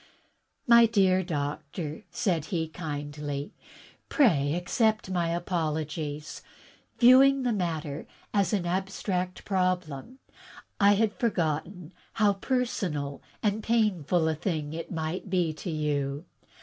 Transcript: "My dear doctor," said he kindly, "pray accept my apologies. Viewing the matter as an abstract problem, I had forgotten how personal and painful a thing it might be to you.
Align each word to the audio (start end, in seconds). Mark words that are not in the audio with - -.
"My 0.65 0.87
dear 0.87 1.21
doctor," 1.21 2.01
said 2.09 2.45
he 2.45 2.67
kindly, 2.67 3.53
"pray 4.09 4.55
accept 4.55 5.11
my 5.11 5.29
apologies. 5.29 6.41
Viewing 6.97 7.43
the 7.43 7.53
matter 7.53 8.07
as 8.33 8.51
an 8.51 8.65
abstract 8.65 9.45
problem, 9.45 10.17
I 10.79 10.93
had 10.93 11.13
forgotten 11.13 11.93
how 12.13 12.33
personal 12.33 13.21
and 13.43 13.61
painful 13.61 14.27
a 14.27 14.33
thing 14.33 14.73
it 14.73 14.91
might 14.91 15.29
be 15.29 15.53
to 15.53 15.69
you. 15.69 16.25